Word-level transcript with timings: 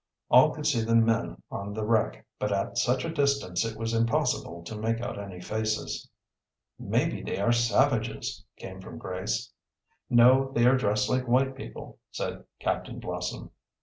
All 0.31 0.49
could 0.49 0.65
see 0.65 0.81
the 0.81 0.95
men 0.95 1.43
on 1.51 1.75
the 1.75 1.85
wreck, 1.85 2.25
but 2.39 2.51
at 2.51 2.75
such 2.79 3.05
a 3.05 3.13
distance 3.13 3.63
it 3.63 3.77
was 3.77 3.93
impossible 3.93 4.63
to 4.63 4.75
make 4.75 4.99
out 4.99 5.19
any 5.19 5.39
faces. 5.39 6.09
"Maybe 6.79 7.21
they 7.21 7.39
are 7.39 7.51
savages," 7.51 8.43
came 8.57 8.81
from 8.81 8.97
Grace. 8.97 9.51
"No, 10.09 10.51
they 10.53 10.65
are 10.65 10.75
dressed 10.75 11.07
like 11.07 11.27
white 11.27 11.55
people," 11.55 11.99
said 12.09 12.45
Captain 12.59 12.99
Blossom.. 12.99 13.51